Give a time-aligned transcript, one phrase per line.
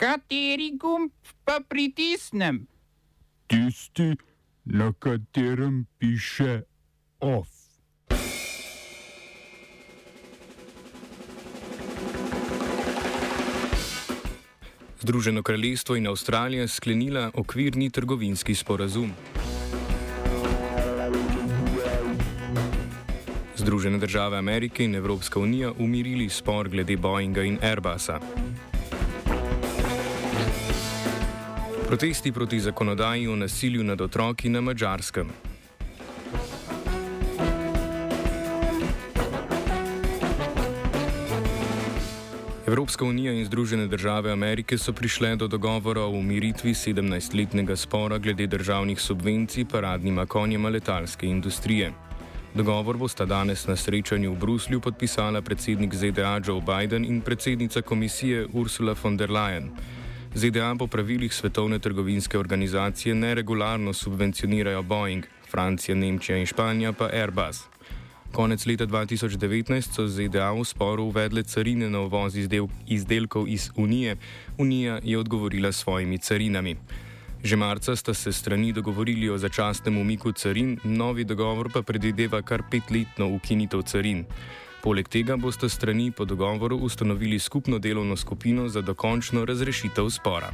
[0.00, 1.12] Kateri gumb
[1.44, 2.64] pa pritisnem?
[3.46, 4.16] Tisti,
[4.64, 6.62] na katerem piše
[7.20, 7.48] OF.
[15.00, 19.12] Združeno kraljestvo in Avstralija sklenila okvirni trgovinski sporazum.
[23.56, 28.20] Združene države Amerike in Evropska unija umirili spor glede Boeinga in Airbusa.
[31.90, 35.28] Protesti proti zakonodaji o nasilju nad otroki na Mačarskem.
[42.66, 48.46] Evropska unija in Združene države Amerike so prišle do dogovora o umiritvi 17-letnega spora glede
[48.46, 51.92] državnih subvencij paradnima konjima letalske industrije.
[52.54, 58.46] Dogovor bosta danes na srečanju v Bruslju podpisala predsednik ZDA Joe Biden in predsednica komisije
[58.52, 59.70] Ursula von der Leyen.
[60.34, 67.64] ZDA po pravilih Svetovne trgovinske organizacije neregularno subvencionirajo Boeing, Francija, Nemčija in Španija pa Airbus.
[68.32, 74.16] Konec leta 2019 so ZDA v sporu uvedle carine na uvoz izdel izdelkov iz Unije,
[74.58, 76.76] Unija je odgovorila s svojimi carinami.
[77.42, 82.62] Že marca sta se strani dogovorili o začasnem umiku carin, novi dogovor pa predvideva kar
[82.70, 84.24] petletno ukinitev carin.
[84.82, 90.50] Poleg tega boste strani po dogovoru ustanovili skupno delovno skupino za dokončno razrešitev spora.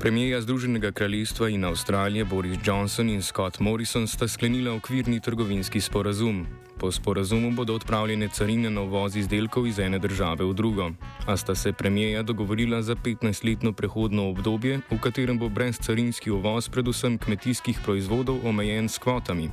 [0.00, 6.46] Premijeja Združenega kraljestva in Avstralije Boris Johnson in Scott Morrison sta sklenila okvirni trgovinski sporazum.
[6.78, 10.90] Po sporazumu bodo odpravljene carine na uvoz izdelkov iz ene države v drugo.
[11.26, 17.18] A sta se premijeja dogovorila za 15-letno prehodno obdobje, v katerem bo brezcarinski uvoz predvsem
[17.18, 19.50] kmetijskih proizvodov omejen s kvotami.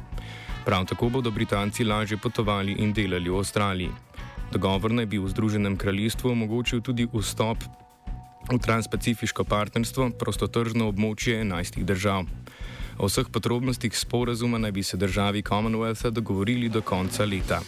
[0.65, 3.91] Prav tako bodo Britanci lažje potovali in delali v Avstraliji.
[4.51, 7.57] Dogovor naj bi v Združenem kraljestvu omogočil tudi vstop
[8.51, 12.25] v transpacifiško partnerstvo, prostotržno območje 11 držav.
[12.97, 17.61] O vseh podrobnostih sporazuma naj bi se državi Commonwealtha dogovorili do konca leta.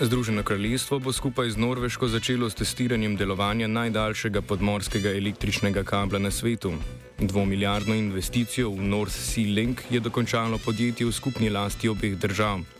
[0.00, 6.30] Združeno kraljestvo bo skupaj z Norveško začelo s testiranjem delovanja najdaljšega podmorskega električnega kabla na
[6.30, 6.72] svetu.
[7.18, 12.75] Dvomilijardno investicijo v North Sea Link je dokončalo podjetje v skupni lasti obeh držav.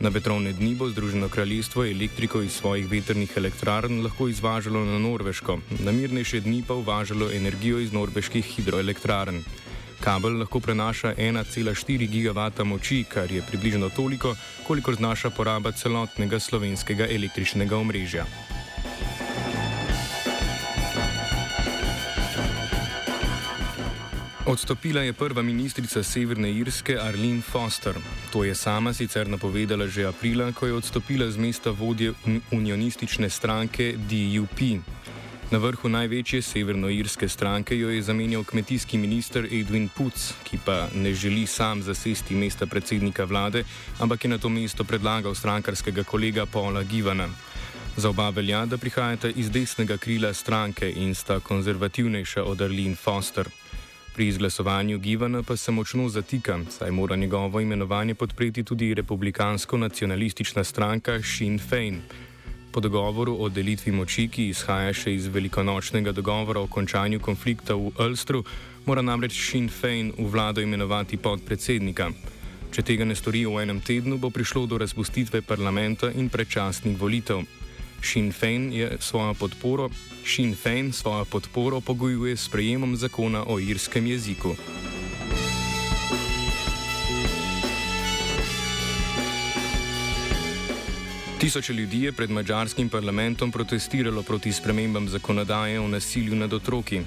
[0.00, 5.58] Na vetrovne dni bo Združeno kraljestvo elektriko iz svojih veternih elektrarn lahko izvažalo na Norveško,
[5.84, 9.42] na mirnejše dni pa uvažalo energijo iz norveških hidroelektrarn.
[10.00, 14.34] Kabel lahko prenaša 1,4 gigavata moči, kar je približno toliko,
[14.66, 18.24] kolikor znaša poraba celotnega slovenskega električnega omrežja.
[24.50, 27.94] Odstopila je prva ministrica Severne Irske Arlene Foster.
[28.32, 32.12] To je sama sicer napovedala že aprila, ko je odstopila z mesta vodje
[32.50, 34.82] unionistične stranke DUP.
[35.54, 41.14] Na vrhu največje severnoirske stranke jo je zamenjal kmetijski minister Edwin Putz, ki pa ne
[41.14, 43.64] želi sam zasesti mesta predsednika vlade,
[43.98, 47.28] ampak je na to mesto predlagal strankarskega kolega Paula Givana.
[47.96, 53.46] Za oba velja, da prihajata iz desnega krila stranke in sta konzervativnejša od Arlene Foster.
[54.14, 61.22] Pri izglasovanju Givana pa se močno zatika, saj mora njegovo imenovanje podpreti tudi republikansko-nacionalistična stranka
[61.22, 62.00] Sinn Fein.
[62.72, 67.90] Po dogovoru o delitvi moči, ki izhaja še iz velikonočnega dogovora o končanju konflikta v
[67.98, 68.44] Ulstru,
[68.86, 72.10] mora namreč Sinn Fein v vlado imenovati podpredsednika.
[72.70, 77.42] Če tega ne stori v enem tednu, bo prišlo do razpustitve parlamenta in predčasnih volitev.
[78.02, 79.90] Sinn Fein je svojo podporo,
[80.24, 84.54] Sinn Fein svojo podporo pogojuje s prejemom zakona o irskem jeziku.
[91.40, 97.00] Tisoče ljudi je pred mačarskim parlamentom protestiralo proti spremembam zakonodaje o nasilju nad otroki.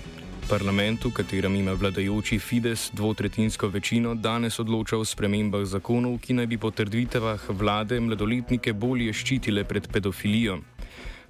[0.50, 6.48] Parlament, v katerem ima vladajoči Fides dvotretinsko večino, danes odloča o spremembah zakonov, ki naj
[6.48, 10.60] bi po trditvah vlade mladoletnike bolje ščitile pred pedofilijo.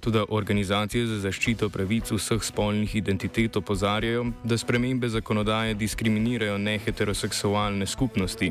[0.04, 8.50] Tudi organizacije za zaščito pravic vseh spolnih identitet opozarjajo, da spremembe zakonodaje diskriminirajo neheteroseksualne skupnosti.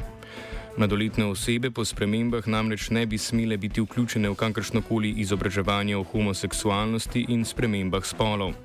[0.77, 7.25] Mladoletne osebe po spremembah namreč ne bi smele biti vključene v kakršnokoli izobraževanje o homoseksualnosti
[7.29, 8.55] in spremembah spolov.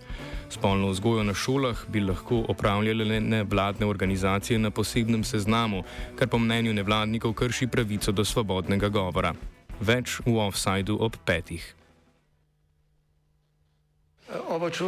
[0.48, 5.82] Spolno vzgojo na šolah bi lahko opravljale nevladne organizacije na posebnem seznamu,
[6.16, 9.34] kar po mnenju nevladnikov krši pravico do svobodnega govora.
[9.80, 11.74] Več v offsajdu ob petih.
[14.28, 14.84] Oba, če,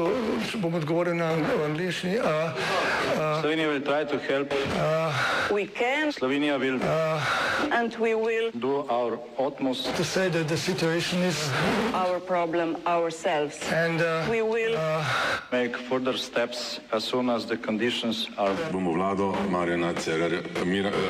[0.61, 1.31] bom odgovoril na
[1.65, 2.19] angliški.
[2.21, 2.53] Uh,
[3.17, 4.53] uh, Slovenija will try to help.
[4.77, 5.17] Uh,
[5.49, 6.13] we can.
[6.13, 6.77] Slovenija will.
[6.77, 7.25] Uh,
[7.73, 8.51] and we will.
[8.53, 9.97] Do our utmost.
[9.97, 11.41] To say that the situation is.
[11.95, 13.57] Our problem ourselves.
[13.73, 14.77] And uh, we will.
[14.77, 15.09] Uh,
[15.51, 18.53] make further steps as soon as the conditions are.
[18.69, 20.45] Bomo vlado Marjana Cererja,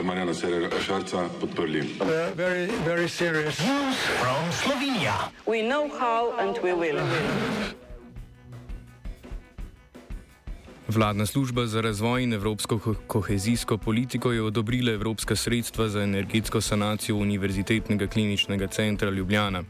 [0.06, 1.98] Marjana Cererja Šarca podprli.
[1.98, 3.58] Uh, very, very serious.
[3.58, 5.34] News from Slovenia.
[5.46, 7.02] We know how and we will.
[10.90, 16.60] Vladna služba za razvoj in evropsko ko kohezijsko politiko je odobrila evropska sredstva za energetsko
[16.60, 19.62] sanacijo Univerzitetnega kliničnega centra Ljubljana.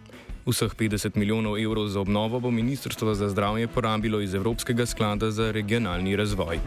[0.46, 5.50] Vseh 50 milijonov evrov za obnovo bo Ministrstvo za zdravje porabilo iz Evropskega sklada za
[5.50, 6.58] regionalni razvoj.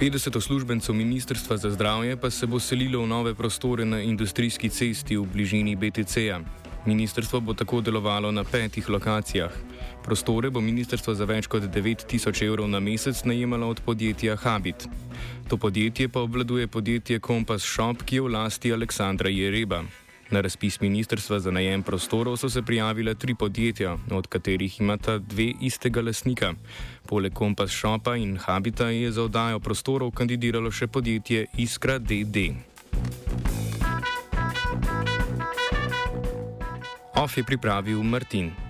[0.00, 5.16] 50 uslužbencev Ministrstva za zdravje pa se bo selilo v nove prostore na industrijski cesti
[5.16, 6.67] v bližini BTC-ja.
[6.88, 9.52] Ministrstvo bo tako delovalo na petih lokacijah.
[10.04, 14.88] Prostore bo ministrstvo za več kot 9000 evrov na mesec najemalo od podjetja Habit.
[15.48, 19.82] To podjetje pa obvladuje podjetje Compass Shop, ki je v lasti Aleksandra Jereba.
[20.30, 25.52] Na razpis ministrstva za najem prostorov so se prijavile tri podjetja, od katerih imata dve
[25.60, 26.54] istega lasnika.
[27.06, 32.48] Poleg Compass Shopa in Habita je za oddajo prostorov kandidiralo še podjetje Iskra DD.
[37.18, 38.67] OF je pripravil Martin.